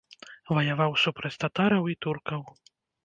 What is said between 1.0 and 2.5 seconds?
супраць татараў і туркаў.